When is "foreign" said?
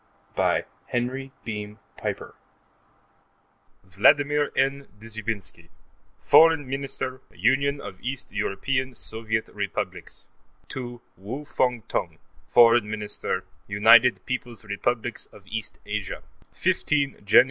6.23-6.67, 12.49-12.89